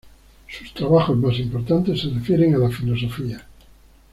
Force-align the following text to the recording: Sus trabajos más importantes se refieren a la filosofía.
Sus 0.49 0.73
trabajos 0.73 1.15
más 1.15 1.37
importantes 1.37 2.01
se 2.01 2.09
refieren 2.09 2.55
a 2.55 2.57
la 2.57 2.71
filosofía. 2.71 3.45